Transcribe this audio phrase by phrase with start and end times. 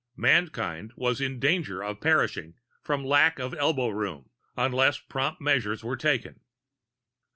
[0.17, 5.95] Mankind was in danger of perishing for lack of elbow room unless prompt measures were
[5.95, 6.39] taken.